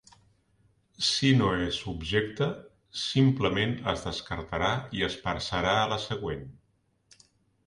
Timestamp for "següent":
6.09-6.43